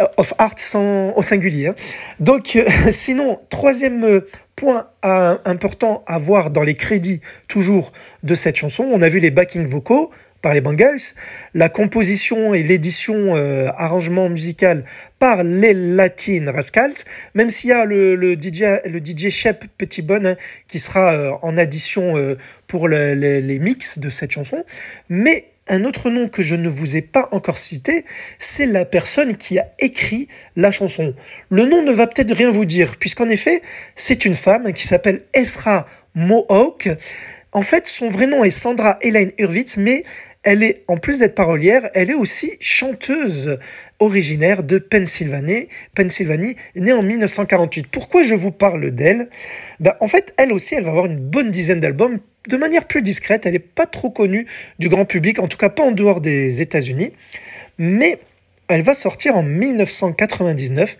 Euh, 0.00 0.06
of 0.16 0.34
Hearts 0.38 0.76
au 1.16 1.22
singulier. 1.22 1.68
Hein. 1.68 1.74
Donc, 2.20 2.56
euh, 2.56 2.64
sinon, 2.90 3.40
troisième 3.50 4.04
euh, 4.04 4.20
point 4.56 4.88
important 5.02 6.02
à 6.08 6.18
voir 6.18 6.50
dans 6.50 6.64
les 6.64 6.74
crédits, 6.74 7.20
toujours, 7.46 7.92
de 8.24 8.34
cette 8.34 8.56
chanson, 8.56 8.88
on 8.92 9.00
a 9.02 9.08
vu 9.08 9.20
les 9.20 9.30
backing 9.30 9.64
vocaux, 9.64 10.10
par 10.42 10.54
les 10.54 10.60
Bengals, 10.60 11.00
la 11.54 11.68
composition 11.68 12.54
et 12.54 12.62
l'édition 12.62 13.36
euh, 13.36 13.68
arrangement 13.76 14.28
musical 14.28 14.84
par 15.18 15.42
les 15.42 15.74
Latin 15.74 16.50
Rascals, 16.52 16.94
même 17.34 17.50
s'il 17.50 17.70
y 17.70 17.72
a 17.72 17.84
le, 17.84 18.14
le, 18.14 18.34
DJ, 18.34 18.62
le 18.84 18.98
DJ 18.98 19.30
Shep 19.30 19.64
Petit 19.76 20.02
Bonne 20.02 20.36
qui 20.68 20.78
sera 20.78 21.12
euh, 21.12 21.32
en 21.42 21.56
addition 21.56 22.16
euh, 22.16 22.36
pour 22.66 22.88
les 22.88 23.58
mix 23.58 23.98
de 23.98 24.10
cette 24.10 24.30
chanson. 24.30 24.64
Mais 25.08 25.46
un 25.68 25.84
autre 25.84 26.10
nom 26.10 26.28
que 26.28 26.42
je 26.42 26.54
ne 26.54 26.68
vous 26.68 26.96
ai 26.96 27.02
pas 27.02 27.28
encore 27.32 27.58
cité, 27.58 28.04
c'est 28.38 28.66
la 28.66 28.84
personne 28.84 29.36
qui 29.36 29.58
a 29.58 29.66
écrit 29.78 30.28
la 30.56 30.70
chanson. 30.70 31.14
Le 31.50 31.64
nom 31.64 31.82
ne 31.82 31.92
va 31.92 32.06
peut-être 32.06 32.34
rien 32.34 32.50
vous 32.50 32.64
dire, 32.64 32.96
puisqu'en 32.98 33.28
effet, 33.28 33.62
c'est 33.94 34.24
une 34.24 34.34
femme 34.34 34.72
qui 34.72 34.86
s'appelle 34.86 35.22
Esra 35.34 35.86
Mohawk. 36.14 36.88
En 37.52 37.62
fait, 37.62 37.86
son 37.86 38.08
vrai 38.08 38.26
nom 38.26 38.44
est 38.44 38.50
Sandra 38.50 38.98
Elaine 39.00 39.32
Hurwitz, 39.38 39.78
mais 39.78 40.02
elle 40.42 40.62
est, 40.62 40.84
en 40.86 40.98
plus 40.98 41.20
d'être 41.20 41.34
parolière, 41.34 41.90
elle 41.94 42.10
est 42.10 42.14
aussi 42.14 42.52
chanteuse 42.60 43.58
originaire 43.98 44.62
de 44.62 44.78
Pennsylvanie, 44.78 45.68
Pennsylvanie 45.94 46.56
née 46.76 46.92
en 46.92 47.02
1948. 47.02 47.86
Pourquoi 47.86 48.22
je 48.22 48.34
vous 48.34 48.52
parle 48.52 48.90
d'elle? 48.90 49.30
Ben, 49.80 49.94
En 50.00 50.06
fait, 50.06 50.34
elle 50.36 50.52
aussi, 50.52 50.74
elle 50.74 50.84
va 50.84 50.90
avoir 50.90 51.06
une 51.06 51.18
bonne 51.18 51.50
dizaine 51.50 51.80
d'albums 51.80 52.18
de 52.48 52.56
manière 52.56 52.86
plus 52.86 53.02
discrète. 53.02 53.46
Elle 53.46 53.52
n'est 53.52 53.58
pas 53.58 53.86
trop 53.86 54.10
connue 54.10 54.46
du 54.78 54.88
grand 54.88 55.04
public, 55.06 55.38
en 55.38 55.48
tout 55.48 55.58
cas 55.58 55.70
pas 55.70 55.82
en 55.82 55.92
dehors 55.92 56.20
des 56.20 56.60
États-Unis. 56.60 57.12
Mais 57.78 58.18
elle 58.68 58.82
va 58.82 58.94
sortir 58.94 59.36
en 59.36 59.42
1999 59.42 60.98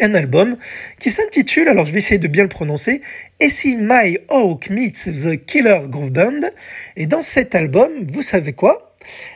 un 0.00 0.14
album 0.14 0.56
qui 0.98 1.10
s'intitule, 1.10 1.68
alors 1.68 1.84
je 1.84 1.92
vais 1.92 1.98
essayer 1.98 2.18
de 2.18 2.28
bien 2.28 2.42
le 2.42 2.48
prononcer, 2.48 3.00
si 3.48 3.76
My 3.76 4.18
Oak 4.28 4.70
Meets 4.70 5.10
the 5.22 5.44
Killer 5.44 5.80
Groove 5.88 6.10
Band. 6.10 6.40
Et 6.96 7.06
dans 7.06 7.22
cet 7.22 7.54
album, 7.54 7.90
vous 8.06 8.22
savez 8.22 8.52
quoi? 8.52 8.94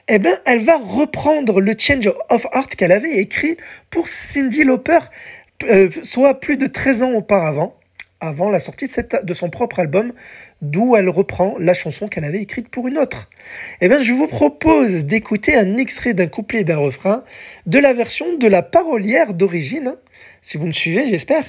Eh 0.08 0.18
bien, 0.18 0.36
elle 0.46 0.64
va 0.64 0.78
reprendre 0.78 1.60
le 1.60 1.74
Change 1.78 2.12
of 2.28 2.46
Art 2.52 2.68
qu'elle 2.68 2.92
avait 2.92 3.18
écrit 3.18 3.56
pour 3.90 4.08
Cindy 4.08 4.64
Lauper, 4.64 4.98
euh, 5.64 5.88
soit 6.02 6.40
plus 6.40 6.56
de 6.56 6.66
13 6.66 7.02
ans 7.02 7.12
auparavant 7.12 7.76
avant 8.20 8.50
la 8.50 8.60
sortie 8.60 8.86
de, 8.86 9.24
de 9.24 9.34
son 9.34 9.48
propre 9.48 9.80
album, 9.80 10.12
d'où 10.60 10.94
elle 10.94 11.08
reprend 11.08 11.56
la 11.58 11.72
chanson 11.74 12.06
qu'elle 12.06 12.24
avait 12.24 12.42
écrite 12.42 12.68
pour 12.68 12.86
une 12.86 12.98
autre. 12.98 13.28
Eh 13.80 13.88
bien, 13.88 14.02
je 14.02 14.12
vous 14.12 14.26
propose 14.26 15.06
d'écouter 15.06 15.56
un 15.56 15.78
extrait 15.78 16.12
d'un 16.12 16.26
couplet 16.26 16.60
et 16.60 16.64
d'un 16.64 16.76
refrain 16.76 17.24
de 17.66 17.78
la 17.78 17.94
version 17.94 18.36
de 18.36 18.46
la 18.46 18.62
parolière 18.62 19.32
d'origine, 19.32 19.88
hein, 19.88 19.96
si 20.42 20.58
vous 20.58 20.66
me 20.66 20.72
suivez, 20.72 21.08
j'espère. 21.08 21.44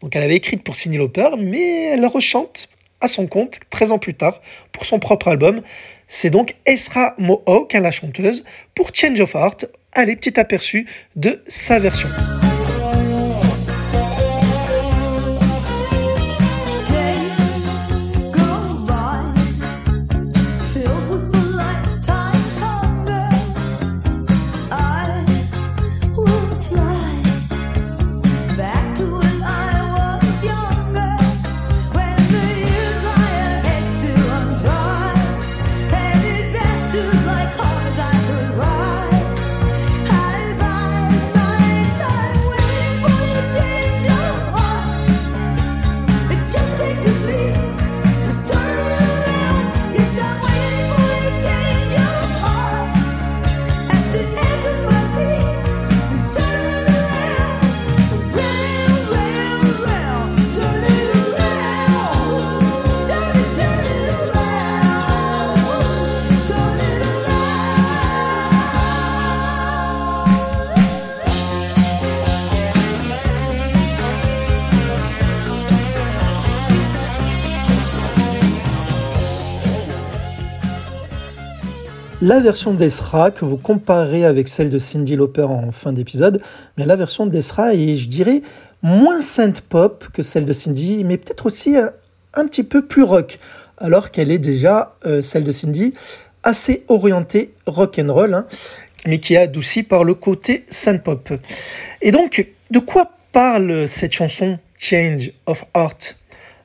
Donc, 0.00 0.16
elle 0.16 0.22
avait 0.22 0.36
écrite 0.36 0.62
pour 0.62 0.76
Cyndi 0.76 0.98
Lauper, 0.98 1.30
mais 1.38 1.84
elle 1.86 2.06
rechante 2.06 2.68
à 3.00 3.08
son 3.08 3.26
compte 3.26 3.58
13 3.70 3.92
ans 3.92 3.98
plus 3.98 4.14
tard 4.14 4.40
pour 4.70 4.86
son 4.86 4.98
propre 4.98 5.28
album. 5.28 5.62
C'est 6.08 6.30
donc 6.30 6.54
Esra 6.66 7.14
Mohawk, 7.18 7.72
la 7.72 7.90
chanteuse, 7.90 8.44
pour 8.74 8.90
Change 8.94 9.20
of 9.20 9.34
Heart. 9.34 9.66
Allez, 9.92 10.16
petit 10.16 10.38
aperçu 10.38 10.86
de 11.16 11.42
sa 11.48 11.78
version. 11.78 12.08
La 82.32 82.40
version 82.40 82.72
d'Esra 82.72 83.30
que 83.30 83.44
vous 83.44 83.58
comparez 83.58 84.24
avec 84.24 84.48
celle 84.48 84.70
de 84.70 84.78
Cindy 84.78 85.16
Lauper 85.16 85.42
en 85.42 85.70
fin 85.70 85.92
d'épisode, 85.92 86.40
mais 86.78 86.86
la 86.86 86.96
version 86.96 87.26
d'Esra 87.26 87.74
est, 87.74 87.94
je 87.94 88.08
dirais, 88.08 88.40
moins 88.80 89.20
synth 89.20 89.60
pop 89.60 90.06
que 90.14 90.22
celle 90.22 90.46
de 90.46 90.54
Cindy, 90.54 91.04
mais 91.04 91.18
peut-être 91.18 91.44
aussi 91.44 91.76
un, 91.76 92.46
petit 92.46 92.62
peu 92.62 92.86
plus 92.86 93.02
rock, 93.02 93.38
alors 93.76 94.10
qu'elle 94.10 94.30
est 94.30 94.38
déjà, 94.38 94.96
euh, 95.04 95.20
celle 95.20 95.44
de 95.44 95.52
Cindy, 95.52 95.92
assez 96.42 96.86
orientée 96.88 97.52
rock 97.66 98.00
and 98.02 98.10
roll, 98.10 98.32
hein, 98.32 98.46
mais 99.04 99.18
qui 99.18 99.34
est 99.34 99.36
adoucie 99.36 99.82
par 99.82 100.02
le 100.02 100.14
côté 100.14 100.64
synth 100.70 101.02
pop. 101.02 101.34
Et 102.00 102.12
donc, 102.12 102.48
de 102.70 102.78
quoi 102.78 103.10
parle 103.32 103.86
cette 103.90 104.12
chanson 104.12 104.58
Change 104.78 105.32
of 105.44 105.66
Heart? 105.76 106.16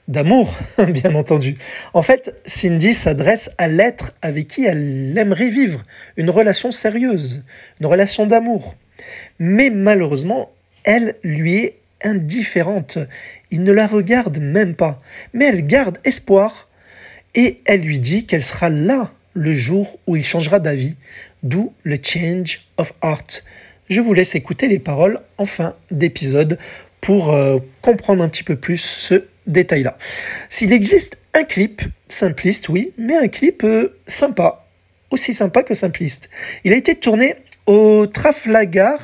D'amour, 0.08 0.54
bien 0.88 1.16
entendu. 1.16 1.56
En 1.94 2.02
fait, 2.02 2.36
Cindy 2.46 2.94
s'adresse 2.94 3.50
à 3.58 3.68
l'être 3.68 4.14
avec 4.22 4.48
qui 4.48 4.66
elle 4.66 5.18
aimerait 5.18 5.50
vivre 5.50 5.84
une 6.16 6.30
relation 6.30 6.72
sérieuse, 6.72 7.44
une 7.80 7.88
relation 7.88 8.26
d'amour. 8.26 8.76
Mais 9.40 9.70
malheureusement, 9.70 10.52
elle 10.84 11.16
lui 11.24 11.56
est 11.56 11.78
indifférente. 12.04 12.98
Il 13.52 13.64
ne 13.64 13.72
la 13.72 13.88
regarde 13.88 14.40
même 14.40 14.76
pas. 14.76 15.02
Mais 15.34 15.46
elle 15.46 15.66
garde 15.66 15.98
espoir 16.04 16.68
et 17.36 17.62
elle 17.66 17.82
lui 17.82 18.00
dit 18.00 18.26
qu'elle 18.26 18.44
sera 18.44 18.70
là 18.70 19.12
le 19.34 19.56
jour 19.56 20.00
où 20.08 20.16
il 20.16 20.24
changera 20.24 20.60
d'avis, 20.60 20.96
d'où 21.44 21.74
le 21.84 21.98
change 22.02 22.68
of 22.78 22.94
heart. 23.04 23.44
Je 23.90 24.02
vous 24.02 24.14
laisse 24.14 24.36
écouter 24.36 24.68
les 24.68 24.80
paroles 24.80 25.22
en 25.38 25.46
fin 25.46 25.76
d'épisode 25.92 26.58
pour 27.02 27.34
euh, 27.34 27.60
comprendre 27.82 28.24
un 28.24 28.30
petit 28.30 28.44
peu 28.44 28.56
plus 28.56 28.78
ce 28.78 29.26
détail-là. 29.48 29.98
S'il 30.50 30.72
existe 30.74 31.18
un 31.34 31.44
clip 31.44 31.82
simpliste, 32.08 32.70
oui, 32.70 32.94
mais 32.98 33.16
un 33.16 33.28
clip 33.28 33.64
euh, 33.64 33.98
sympa, 34.06 34.68
aussi 35.12 35.34
sympa 35.34 35.64
que 35.64 35.74
simpliste. 35.74 36.30
Il 36.64 36.74
a 36.74 36.76
été 36.76 36.96
tourné 36.96 37.36
au 37.66 38.08
Trafalgar, 38.08 39.00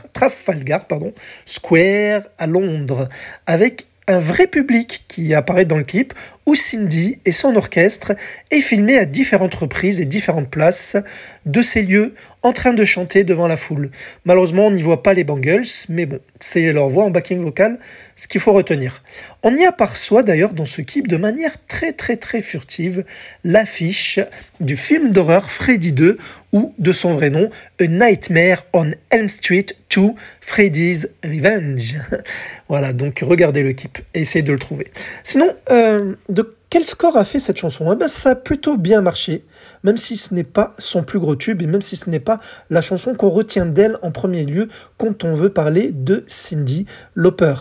Square 1.46 2.22
à 2.38 2.48
Londres, 2.48 3.10
avec 3.46 3.86
un 4.08 4.18
vrai 4.18 4.48
public 4.48 5.06
qui 5.08 5.34
apparaît 5.34 5.66
dans 5.66 5.78
le 5.78 5.84
clip 5.84 6.14
où 6.46 6.56
Cindy 6.56 7.20
et 7.26 7.32
son 7.32 7.56
orchestre 7.56 8.14
est 8.52 8.60
filmé 8.60 8.98
à 8.98 9.06
différentes 9.06 9.56
reprises 9.56 10.02
et 10.02 10.06
différentes 10.06 10.50
places 10.50 10.98
de 11.46 11.62
ces 11.62 11.84
lieux 11.84 12.14
en 12.44 12.52
train 12.52 12.74
de 12.74 12.86
chanter 12.86 13.24
devant 13.24 13.48
la 13.48 13.58
foule. 13.58 13.90
Malheureusement, 14.26 14.68
on 14.68 14.72
n'y 14.72 14.82
voit 14.82 15.02
pas 15.02 15.14
les 15.14 15.24
Bangles, 15.24 15.64
mais 15.90 16.06
bon, 16.06 16.20
c'est 16.40 16.72
leur 16.74 16.90
voix 16.90 17.06
en 17.06 17.10
backing 17.10 17.42
vocal, 17.42 17.80
ce 18.16 18.28
qu'il 18.28 18.42
faut 18.42 18.52
retenir. 18.52 19.02
On 19.42 19.56
y 19.56 19.66
aperçoit 19.66 20.24
d'ailleurs 20.24 20.54
dans 20.54 20.66
ce 20.66 20.82
clip 20.82 21.08
de 21.08 21.18
manière 21.18 21.56
très 21.68 21.94
très 21.94 22.18
très 22.18 22.42
furtive 22.42 23.06
l'affiche 23.44 24.20
du 24.60 24.76
film 24.76 25.12
d'horreur 25.12 25.50
Freddy 25.50 25.94
2 25.94 26.18
ou 26.52 26.74
de 26.78 26.92
son 26.92 27.14
vrai 27.14 27.30
nom, 27.30 27.50
A 27.80 27.88
Nightmare 27.88 28.66
on 28.74 28.92
Elm 29.10 29.30
Street 29.30 29.66
2 29.96 30.02
Freddy's 30.42 31.08
Revenge. 31.24 31.96
voilà, 32.68 32.94
donc 32.94 33.20
regardez 33.22 33.64
le 33.64 33.74
clip 33.74 34.00
et 34.14 34.22
essayez 34.22 34.44
de 34.44 34.52
le 34.52 34.60
trouver. 34.60 34.88
Sinon, 35.24 35.50
euh, 35.72 36.16
de 36.30 36.56
quel 36.74 36.88
score 36.88 37.18
a 37.18 37.24
fait 37.24 37.40
cette 37.40 37.58
chanson? 37.58 37.94
Eh 37.94 37.96
ben, 37.96 38.08
Ça 38.08 38.32
a 38.32 38.36
plutôt 38.36 38.78
bien 38.78 39.02
marché, 39.02 39.46
même 39.84 39.96
si 39.96 40.18
ce 40.18 40.34
n'est 40.34 40.44
pas 40.44 40.74
son 40.80 41.04
plus 41.04 41.20
gros 41.20 41.36
tube 41.36 41.62
et 41.62 41.68
même 41.68 41.84
si 41.84 41.96
ce 41.96 42.10
n'est 42.10 42.20
pas 42.20 42.40
la 42.72 42.82
chanson 42.82 43.14
qu'on 43.14 43.30
retient 43.30 43.68
d'elle 43.68 44.00
en 44.02 44.10
premier 44.10 44.44
lieu 44.44 44.68
quand 44.98 45.24
on 45.24 45.36
veut 45.36 45.52
parler 45.52 45.92
de 45.94 46.24
Cindy 46.26 46.88
Lauper 47.14 47.54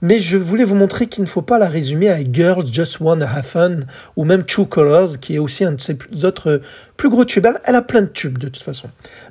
mais 0.00 0.20
je 0.20 0.36
voulais 0.36 0.64
vous 0.64 0.74
montrer 0.74 1.06
qu'il 1.06 1.24
ne 1.24 1.28
faut 1.28 1.42
pas 1.42 1.58
la 1.58 1.68
résumer 1.68 2.08
à 2.08 2.18
Girls 2.22 2.66
Just 2.72 3.00
Wanna 3.00 3.28
Have 3.28 3.44
Fun 3.44 3.80
ou 4.16 4.24
même 4.24 4.44
True 4.44 4.66
Colors, 4.66 5.18
qui 5.20 5.34
est 5.34 5.38
aussi 5.38 5.64
un 5.64 5.72
de 5.72 5.80
ses 5.80 5.96
autres 6.24 6.60
plus 6.96 7.08
gros 7.08 7.24
tubes. 7.24 7.46
Elle 7.64 7.74
a 7.74 7.82
plein 7.82 8.02
de 8.02 8.06
tubes 8.06 8.38
de 8.38 8.48
toute 8.48 8.62
façon. 8.62 8.88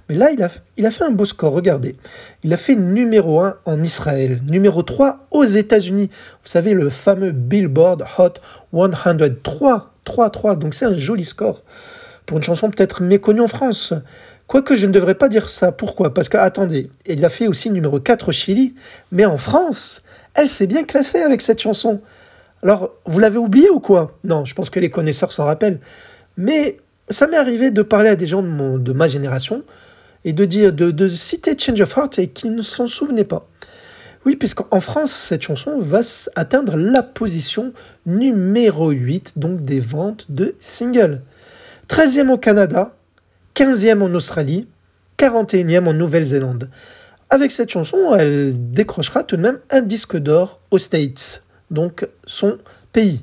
Mais 0.10 0.16
là, 0.16 0.32
il 0.32 0.44
a, 0.44 0.50
il 0.76 0.86
a 0.86 0.92
fait 0.92 1.04
un 1.04 1.12
beau 1.12 1.26
score, 1.26 1.54
regardez. 1.54 1.96
Il 2.44 2.54
a 2.54 2.58
fait 2.58 2.76
numéro 2.76 3.42
1 3.42 3.58
en 3.66 3.82
Israël, 3.82 4.42
numéro 4.46 4.84
3 4.84 5.28
aux 5.32 5.46
États-Unis. 5.46 6.10
Vous 6.12 6.50
savez, 6.50 6.74
le 6.74 6.90
fameux 6.90 7.32
Billboard 7.32 8.06
Hot 8.18 8.34
100. 8.74 8.90
3, 9.44 9.94
3, 10.04 10.30
3. 10.30 10.56
Donc 10.56 10.74
c'est 10.74 10.86
un 10.86 10.94
joli 10.94 11.26
score 11.26 11.64
pour 12.26 12.38
une 12.38 12.44
chanson 12.44 12.70
peut-être 12.70 13.02
méconnue 13.02 13.42
en 13.42 13.48
France. 13.48 13.94
Quoique 14.48 14.76
je 14.76 14.86
ne 14.86 14.92
devrais 14.92 15.16
pas 15.16 15.30
dire 15.30 15.50
ça. 15.50 15.72
Pourquoi? 15.72 16.14
Parce 16.14 16.30
que, 16.30 16.38
attendez, 16.38 16.90
il 17.06 17.24
a 17.26 17.30
fait 17.30 17.48
aussi 17.48 17.70
numéro 17.70 18.00
4 18.00 18.30
au 18.30 18.32
Chili, 18.32 18.76
mais 19.12 19.26
en 19.26 19.38
France, 19.38 20.04
elle 20.38 20.50
s'est 20.50 20.68
bien 20.68 20.84
classée 20.84 21.20
avec 21.22 21.42
cette 21.42 21.60
chanson. 21.60 22.00
Alors, 22.64 22.94
vous 23.06 23.20
l'avez 23.20 23.38
oublié 23.38 23.70
ou 23.70 23.80
quoi? 23.80 24.18
Non, 24.24 24.46
je 24.46 24.56
pense 24.56 24.70
que 24.70 24.80
les 24.80 24.90
connaisseurs 24.90 25.32
s'en 25.32 25.46
rappellent. 25.46 25.80
Mais 26.38 26.78
ça 27.10 27.28
m'est 27.28 27.38
arrivé 27.38 27.72
de 27.72 27.82
parler 27.82 28.10
à 28.10 28.16
des 28.16 28.28
gens 28.28 28.44
de, 28.44 28.94
ma 28.94 29.08
génération 29.08 29.64
et 30.24 30.34
de 30.34 30.46
dire 30.46 30.72
de, 30.72 30.92
de 30.92 31.10
citer 31.10 31.58
Change 31.58 31.82
of 31.82 31.98
Heart 31.98 32.20
et 32.20 32.28
qu'ils 32.28 32.56
ne 32.56 32.62
s'en 32.62 32.88
souvenaient 32.88 33.24
pas. 33.24 33.48
Oui, 34.26 34.36
puisqu'en 34.36 34.80
France, 34.80 35.12
cette 35.12 35.42
chanson 35.42 35.80
va 35.80 36.02
atteindre 36.36 36.76
la 36.76 37.02
position 37.02 37.74
numéro 38.06 38.90
8, 38.90 39.34
donc 39.38 39.64
des 39.64 39.80
ventes 39.80 40.26
de 40.30 40.56
singles. 40.60 41.22
13e 41.90 42.30
au 42.30 42.38
Canada, 42.38 42.96
15e 43.56 44.02
en 44.02 44.14
Australie, 44.14 44.68
41e 45.18 45.88
en 45.88 45.94
Nouvelle-Zélande. 45.94 46.70
Avec 47.30 47.52
cette 47.52 47.70
chanson, 47.70 48.16
elle 48.16 48.72
décrochera 48.72 49.24
tout 49.24 49.36
de 49.36 49.42
même 49.42 49.60
un 49.70 49.82
disque 49.82 50.18
d'or 50.18 50.62
aux 50.72 50.78
States, 50.78 51.44
donc 51.72 52.08
son 52.26 52.58
pays. 52.94 53.22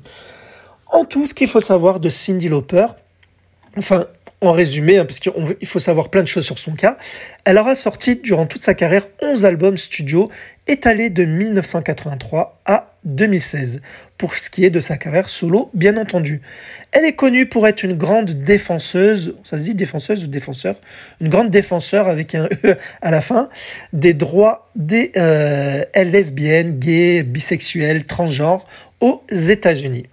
En 0.87 1.05
tout, 1.05 1.25
ce 1.25 1.33
qu'il 1.33 1.47
faut 1.47 1.61
savoir 1.61 1.99
de 1.99 2.09
Cindy 2.09 2.47
Lauper, 2.47 2.85
enfin, 3.77 4.05
en 4.45 4.51
résumé, 4.51 4.97
hein, 4.97 5.05
parce 5.05 5.19
qu'il 5.19 5.31
faut 5.67 5.79
savoir 5.79 6.09
plein 6.09 6.21
de 6.21 6.27
choses 6.27 6.45
sur 6.45 6.59
son 6.59 6.73
cas, 6.73 6.97
elle 7.45 7.57
aura 7.57 7.75
sorti 7.75 8.15
durant 8.15 8.45
toute 8.45 8.63
sa 8.63 8.73
carrière 8.73 9.07
11 9.21 9.45
albums 9.45 9.77
studio 9.77 10.29
étalés 10.67 11.09
de 11.09 11.25
1983 11.25 12.61
à 12.65 12.91
2016, 13.05 13.81
pour 14.17 14.37
ce 14.39 14.49
qui 14.49 14.65
est 14.65 14.69
de 14.69 14.79
sa 14.79 14.97
carrière 14.97 15.29
solo, 15.29 15.69
bien 15.73 15.95
entendu. 15.97 16.41
Elle 16.91 17.05
est 17.05 17.13
connue 17.13 17.45
pour 17.45 17.67
être 17.67 17.83
une 17.83 17.93
grande 17.93 18.31
défenseuse, 18.31 19.35
ça 19.43 19.57
se 19.57 19.63
dit 19.63 19.75
défenseuse 19.75 20.23
ou 20.23 20.27
défenseur, 20.27 20.75
une 21.21 21.29
grande 21.29 21.49
défenseur 21.49 22.07
avec 22.07 22.33
un 22.33 22.49
E 22.63 22.77
à 23.01 23.11
la 23.11 23.21
fin, 23.21 23.49
des 23.93 24.13
droits 24.13 24.69
des 24.75 25.11
euh, 25.17 25.83
lesbiennes, 25.95 26.79
gays, 26.79 27.23
bisexuels, 27.23 28.05
transgenres 28.05 28.65
aux 29.01 29.23
États-Unis. 29.31 30.07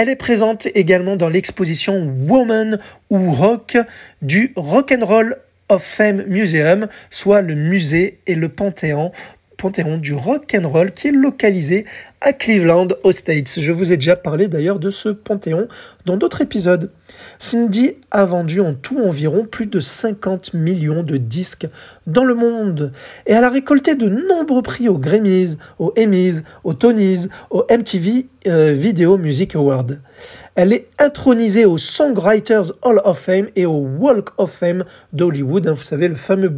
Elle 0.00 0.08
est 0.08 0.14
présente 0.14 0.68
également 0.76 1.16
dans 1.16 1.28
l'exposition 1.28 2.08
Woman 2.28 2.78
ou 3.10 3.32
Rock 3.32 3.76
du 4.22 4.52
Rock'n'Roll 4.54 5.38
of 5.70 5.82
Fame 5.82 6.22
Museum, 6.28 6.86
soit 7.10 7.42
le 7.42 7.56
musée 7.56 8.20
et 8.28 8.36
le 8.36 8.48
panthéon 8.48 9.10
du 10.00 10.14
rock 10.14 10.56
and 10.56 10.68
roll 10.68 10.92
qui 10.92 11.08
est 11.08 11.10
localisé 11.10 11.84
à 12.20 12.32
Cleveland, 12.32 12.86
aux 13.02 13.10
States. 13.10 13.58
Je 13.58 13.72
vous 13.72 13.90
ai 13.90 13.96
déjà 13.96 14.14
parlé 14.14 14.46
d'ailleurs 14.46 14.78
de 14.78 14.92
ce 14.92 15.08
panthéon 15.08 15.66
dans 16.06 16.16
d'autres 16.16 16.42
épisodes. 16.42 16.92
Cindy 17.38 17.96
a 18.10 18.24
vendu 18.24 18.60
en 18.60 18.74
tout 18.74 18.98
environ 19.00 19.44
plus 19.44 19.66
de 19.66 19.80
50 19.80 20.54
millions 20.54 21.02
de 21.02 21.16
disques 21.16 21.66
dans 22.06 22.24
le 22.24 22.34
monde 22.34 22.92
et 23.26 23.32
elle 23.32 23.44
a 23.44 23.50
récolté 23.50 23.94
de 23.94 24.08
nombreux 24.08 24.62
prix 24.62 24.88
aux 24.88 24.98
Grammys, 24.98 25.56
aux 25.78 25.92
Emmys, 25.98 26.42
aux 26.64 26.74
Tonys, 26.74 27.28
aux 27.50 27.64
MTV 27.70 28.26
euh, 28.46 28.72
Video 28.72 29.18
Music 29.18 29.54
Awards. 29.54 29.86
Elle 30.54 30.72
est 30.72 30.88
intronisée 30.98 31.64
au 31.64 31.78
Songwriters 31.78 32.72
Hall 32.82 33.00
of 33.04 33.18
Fame 33.18 33.46
et 33.56 33.66
au 33.66 33.76
Walk 33.76 34.30
of 34.38 34.50
Fame 34.50 34.84
d'Hollywood. 35.12 35.68
Hein, 35.68 35.72
vous 35.72 35.82
savez, 35.82 36.08
le 36.08 36.14
fameux 36.14 36.52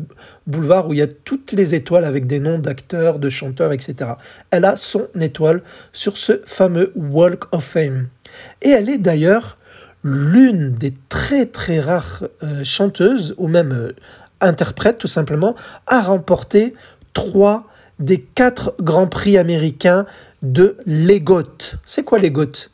boulevard 0.46 0.88
où 0.88 0.92
il 0.92 0.98
y 0.98 1.02
a 1.02 1.06
toutes 1.06 1.52
les 1.52 1.74
étoiles 1.74 2.04
avec 2.04 2.26
des 2.26 2.38
noms 2.38 2.58
d'acteurs, 2.58 3.18
de 3.18 3.28
chanteurs, 3.28 3.72
etc. 3.72 4.12
Elle 4.50 4.64
a 4.64 4.76
son 4.76 5.08
étoile 5.18 5.62
sur 5.92 6.16
ce 6.16 6.40
fameux 6.44 6.92
Walk 6.94 7.44
of 7.52 7.64
Fame. 7.64 8.08
Et 8.62 8.70
elle 8.70 8.88
est 8.88 8.98
d'ailleurs 8.98 9.58
l'une 10.02 10.72
des 10.72 10.94
très 11.08 11.46
très 11.46 11.80
rares 11.80 12.24
euh, 12.42 12.64
chanteuses, 12.64 13.34
ou 13.38 13.48
même 13.48 13.72
euh, 13.72 13.92
interprètes 14.40 14.98
tout 14.98 15.06
simplement, 15.06 15.54
à 15.86 16.00
remporter 16.00 16.74
trois 17.12 17.66
des 17.98 18.20
quatre 18.20 18.74
grands 18.80 19.08
prix 19.08 19.36
américains 19.36 20.06
de 20.42 20.76
l'EGOT. 20.86 21.76
C'est 21.84 22.02
quoi 22.02 22.18
l'EGOT 22.18 22.70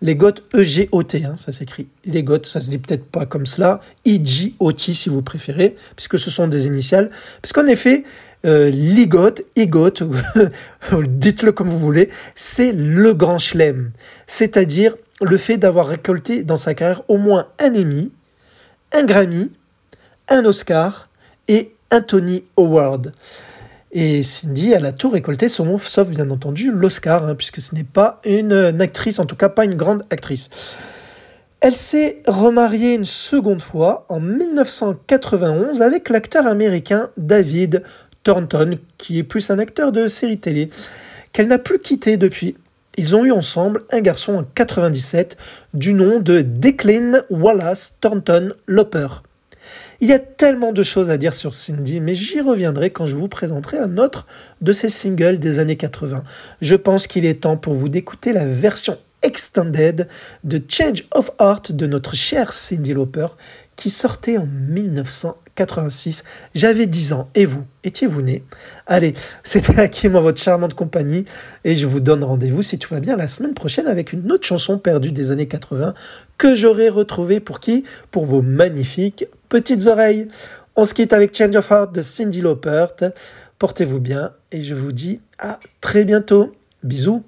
l'EGOT 0.00 0.34
E-G-O-T, 0.54 1.24
hein, 1.24 1.34
ça 1.36 1.52
s'écrit. 1.52 1.88
l'EGOT, 2.04 2.44
ça 2.44 2.60
se 2.60 2.70
dit 2.70 2.78
peut-être 2.78 3.04
pas 3.04 3.26
comme 3.26 3.46
cela. 3.46 3.80
I-G-O-T 4.04 4.94
si 4.94 5.08
vous 5.08 5.22
préférez, 5.22 5.76
puisque 5.96 6.18
ce 6.18 6.30
sont 6.30 6.48
des 6.48 6.66
initiales. 6.66 7.10
Puisqu'en 7.42 7.66
effet, 7.66 8.04
euh, 8.46 8.70
Ligot, 8.70 9.34
Igot, 9.56 9.90
dites-le 11.08 11.52
comme 11.52 11.68
vous 11.68 11.78
voulez, 11.78 12.08
c'est 12.34 12.72
le 12.72 13.14
grand 13.14 13.38
chelem. 13.38 13.90
C'est-à-dire 14.26 14.94
le 15.20 15.36
fait 15.36 15.56
d'avoir 15.56 15.88
récolté 15.88 16.44
dans 16.44 16.56
sa 16.56 16.74
carrière 16.74 17.02
au 17.08 17.16
moins 17.16 17.48
un 17.58 17.74
Emmy, 17.74 18.12
un 18.92 19.04
Grammy, 19.04 19.50
un 20.28 20.44
Oscar 20.44 21.08
et 21.48 21.74
un 21.90 22.00
Tony 22.00 22.44
Award. 22.56 23.12
Et 23.90 24.22
Cindy, 24.22 24.72
elle 24.72 24.84
a 24.84 24.92
tout 24.92 25.08
récolté, 25.08 25.48
sauf 25.48 26.10
bien 26.10 26.28
entendu 26.30 26.70
l'Oscar, 26.70 27.24
hein, 27.24 27.34
puisque 27.34 27.60
ce 27.60 27.74
n'est 27.74 27.84
pas 27.84 28.20
une, 28.24 28.52
actrice, 28.80 29.18
en 29.18 29.26
tout 29.26 29.36
cas 29.36 29.48
pas 29.48 29.64
une 29.64 29.76
grande 29.76 30.04
actrice. 30.10 30.50
Elle 31.60 31.74
s'est 31.74 32.22
remariée 32.26 32.94
une 32.94 33.06
seconde 33.06 33.62
fois 33.62 34.04
en 34.08 34.20
1991 34.20 35.82
avec 35.82 36.08
l'acteur 36.08 36.46
américain 36.46 37.10
David 37.16 37.82
Thornton, 38.28 38.78
qui 38.98 39.18
est 39.18 39.22
plus 39.22 39.50
un 39.50 39.58
acteur 39.58 39.90
de 39.90 40.06
série 40.06 40.38
télé, 40.38 40.68
qu'elle 41.32 41.48
n'a 41.48 41.56
plus 41.56 41.78
quitté 41.78 42.18
depuis. 42.18 42.58
Ils 42.98 43.16
ont 43.16 43.24
eu 43.24 43.32
ensemble 43.32 43.84
un 43.90 44.00
garçon 44.00 44.34
en 44.34 44.44
97 44.54 45.38
du 45.72 45.94
nom 45.94 46.20
de 46.20 46.42
Declan 46.42 47.22
Wallace 47.30 47.96
Thornton 48.02 48.50
Loper. 48.66 49.22
Il 50.02 50.10
y 50.10 50.12
a 50.12 50.18
tellement 50.18 50.72
de 50.72 50.82
choses 50.82 51.08
à 51.08 51.16
dire 51.16 51.32
sur 51.32 51.54
Cindy, 51.54 52.00
mais 52.00 52.14
j'y 52.14 52.42
reviendrai 52.42 52.90
quand 52.90 53.06
je 53.06 53.16
vous 53.16 53.28
présenterai 53.28 53.78
un 53.78 53.96
autre 53.96 54.26
de 54.60 54.72
ses 54.72 54.90
singles 54.90 55.38
des 55.38 55.58
années 55.58 55.78
80. 55.78 56.22
Je 56.60 56.74
pense 56.74 57.06
qu'il 57.06 57.24
est 57.24 57.40
temps 57.40 57.56
pour 57.56 57.72
vous 57.72 57.88
d'écouter 57.88 58.34
la 58.34 58.44
version 58.44 58.98
extended 59.22 60.06
de 60.44 60.62
Change 60.68 61.04
of 61.12 61.30
Heart 61.40 61.72
de 61.72 61.86
notre 61.86 62.14
chère 62.14 62.52
Cindy 62.52 62.92
Lauper 62.92 63.28
qui 63.74 63.88
sortait 63.88 64.36
en 64.36 64.46
1986. 65.58 66.24
J'avais 66.54 66.86
10 66.86 67.12
ans. 67.12 67.28
Et 67.34 67.46
vous? 67.46 67.64
Étiez-vous 67.84 68.22
né? 68.22 68.44
Allez, 68.86 69.14
c'était 69.42 69.80
Hakim 69.80 70.16
en 70.16 70.20
votre 70.20 70.40
charmante 70.40 70.74
compagnie 70.74 71.24
et 71.64 71.76
je 71.76 71.86
vous 71.86 72.00
donne 72.00 72.24
rendez-vous 72.24 72.62
si 72.62 72.78
tout 72.78 72.92
va 72.92 73.00
bien 73.00 73.16
la 73.16 73.28
semaine 73.28 73.54
prochaine 73.54 73.86
avec 73.86 74.12
une 74.12 74.30
autre 74.30 74.46
chanson 74.46 74.78
perdue 74.78 75.12
des 75.12 75.30
années 75.30 75.48
80 75.48 75.94
que 76.36 76.54
j'aurai 76.54 76.88
retrouvée 76.88 77.40
pour 77.40 77.60
qui? 77.60 77.84
Pour 78.10 78.24
vos 78.24 78.42
magnifiques 78.42 79.26
petites 79.48 79.86
oreilles. 79.86 80.28
On 80.76 80.84
se 80.84 80.94
quitte 80.94 81.12
avec 81.12 81.36
Change 81.36 81.56
of 81.56 81.70
Heart 81.70 81.94
de 81.94 82.02
Cindy 82.02 82.40
Lauper. 82.40 82.86
Portez-vous 83.58 84.00
bien 84.00 84.32
et 84.52 84.62
je 84.62 84.74
vous 84.74 84.92
dis 84.92 85.20
à 85.38 85.58
très 85.80 86.04
bientôt. 86.04 86.52
Bisous. 86.84 87.24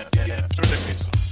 yeah, 0.00 0.26
yeah, 0.26 0.40
through 0.48 0.64
the 0.64 0.82
pizza. 0.86 1.29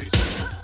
Peace. 0.00 0.59